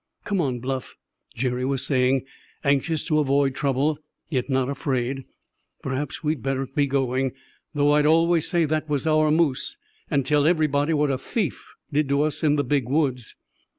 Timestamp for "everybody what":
10.47-11.11